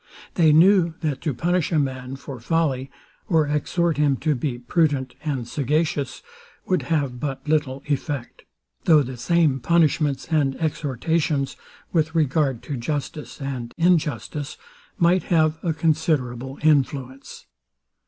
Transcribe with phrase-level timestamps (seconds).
[0.33, 2.89] They knew, that to punish a man for folly,
[3.29, 6.23] or exhort him to be prudent and sagacious,
[6.65, 8.41] would have but little effect;
[8.85, 11.55] though the same punishments and exhortations,
[11.93, 14.57] with regard to justice and injustice,
[14.97, 17.45] might have a considerable influence.